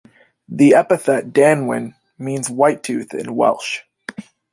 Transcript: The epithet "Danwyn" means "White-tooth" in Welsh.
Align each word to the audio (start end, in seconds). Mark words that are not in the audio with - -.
The 0.49 0.73
epithet 0.73 1.27
"Danwyn" 1.31 1.93
means 2.17 2.49
"White-tooth" 2.49 3.13
in 3.13 3.35
Welsh. 3.35 3.81